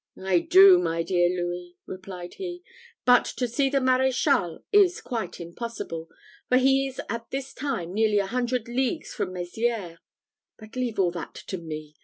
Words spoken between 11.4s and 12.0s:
me.